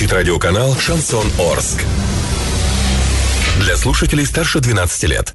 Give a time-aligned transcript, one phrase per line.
[0.00, 1.84] Звучит радиоканал «Шансон Орск».
[3.60, 5.34] Для слушателей старше 12 лет.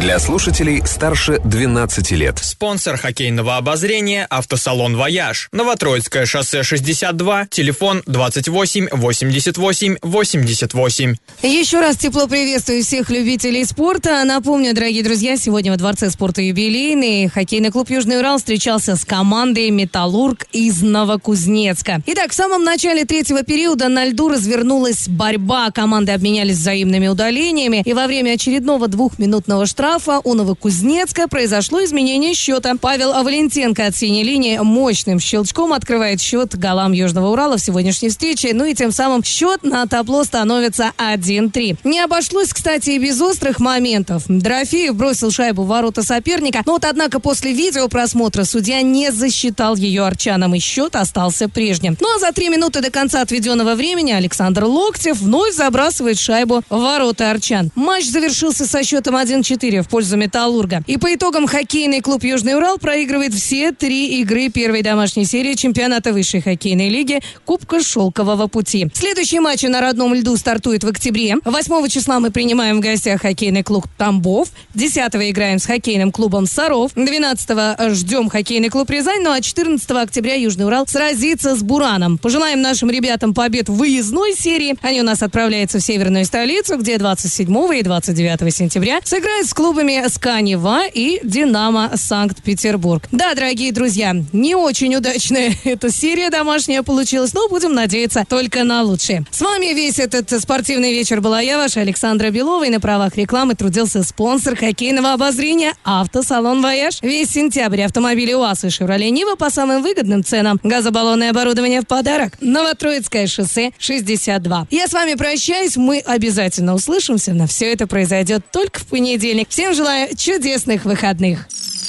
[0.00, 2.38] Для слушателей старше 12 лет.
[2.42, 5.48] Спонсор хоккейного обозрения «Автосалон Вояж».
[5.52, 11.14] Новотроицкое шоссе 62, телефон 28 88 88.
[11.42, 14.22] Еще раз тепло приветствую всех любителей спорта.
[14.24, 19.70] Напомню, дорогие друзья, сегодня во Дворце спорта юбилейный хоккейный клуб «Южный Урал» встречался с командой
[19.70, 22.02] «Металлург» из Новокузнецка.
[22.04, 25.70] Итак, в самом начале третьего периода на льду развернулась борьба.
[25.70, 27.82] Команды обменялись взаимными удалениями.
[27.86, 32.74] И во время очередного двухминутного штрафа штрафа у Новокузнецка произошло изменение счета.
[32.80, 38.50] Павел Валентенко от синей линии мощным щелчком открывает счет голам Южного Урала в сегодняшней встрече.
[38.52, 41.78] Ну и тем самым счет на табло становится 1-3.
[41.84, 44.24] Не обошлось, кстати, и без острых моментов.
[44.26, 46.62] Дорофеев бросил шайбу в ворота соперника.
[46.66, 51.96] Но вот, однако, после видеопросмотра судья не засчитал ее арчанам, и счет остался прежним.
[52.00, 56.76] Ну а за три минуты до конца отведенного времени Александр Локтев вновь забрасывает шайбу в
[56.76, 57.70] ворота арчан.
[57.76, 60.82] Матч завершился со счетом 1-4 в пользу «Металлурга».
[60.86, 66.12] И по итогам хоккейный клуб «Южный Урал» проигрывает все три игры первой домашней серии чемпионата
[66.12, 68.88] высшей хоккейной лиги Кубка Шелкового пути.
[68.94, 71.36] Следующий матч на родном льду стартует в октябре.
[71.44, 74.48] 8 числа мы принимаем в гостях хоккейный клуб «Тамбов».
[74.74, 76.92] 10 играем с хоккейным клубом «Саров».
[76.94, 79.22] 12 ждем хоккейный клуб «Рязань».
[79.22, 82.18] Ну а 14 октября «Южный Урал» сразится с «Бураном».
[82.18, 84.76] Пожелаем нашим ребятам побед в выездной серии.
[84.82, 89.65] Они у нас отправляются в северную столицу, где 27 и 29 сентября сыграют с клубом
[89.66, 93.02] клубами СКА-Нева и Динамо Санкт-Петербург.
[93.10, 98.84] Да, дорогие друзья, не очень удачная эта серия домашняя получилась, но будем надеяться только на
[98.84, 99.24] лучшее.
[99.32, 103.56] С вами весь этот спортивный вечер была я, ваша Александра Белова, и на правах рекламы
[103.56, 107.02] трудился спонсор хоккейного обозрения «Автосалон Вояж».
[107.02, 110.60] Весь сентябрь автомобили УАЗ и «Шевроле Нива» по самым выгодным ценам.
[110.62, 112.34] Газобаллонное оборудование в подарок.
[112.40, 114.68] Новотроицкое шоссе 62.
[114.70, 119.48] Я с вами прощаюсь, мы обязательно услышимся, но все это произойдет только в понедельник.
[119.56, 121.46] Всем желаю чудесных выходных.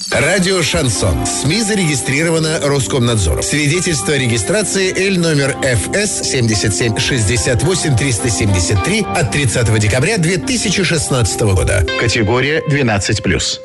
[0.09, 1.25] Радио «Шансон».
[1.25, 3.43] СМИ зарегистрировано Роскомнадзором.
[3.43, 11.85] Свидетельство о регистрации Л номер ФС 7768 373 от 30 декабря 2016 года.
[11.99, 13.59] Категория 12+.